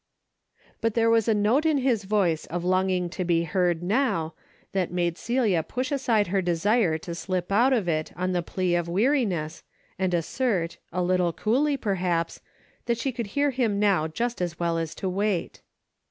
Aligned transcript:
But 0.81 0.95
there 0.95 1.11
was 1.11 1.27
a 1.27 1.33
note 1.35 1.63
in 1.63 1.77
his 1.77 2.05
voice 2.05 2.47
of 2.47 2.63
longing 2.65 3.07
to 3.11 3.23
be 3.23 3.43
heard 3.43 3.83
now, 3.83 4.33
that 4.71 4.91
made 4.91 5.15
Celia 5.15 5.61
push 5.61 5.91
aside 5.91 6.25
her 6.29 6.41
desire 6.41 6.97
to 6.97 7.13
slip 7.13 7.51
out 7.51 7.71
of 7.71 7.87
it 7.87 8.11
on 8.17 8.31
the 8.31 8.41
plea 8.41 8.73
of 8.73 8.87
weari 8.87 9.27
ness 9.27 9.61
and 9.99 10.15
assert, 10.15 10.79
a 10.91 11.03
little 11.03 11.31
coolly 11.33 11.77
perhaps, 11.77 12.41
that 12.87 12.97
she 12.97 13.11
could 13.11 13.27
hear 13.37 13.51
him 13.51 13.79
now 13.79 14.07
just 14.07 14.41
as 14.41 14.59
well 14.59 14.79
as 14.79 14.95
to 14.95 15.07
wait. 15.07 15.61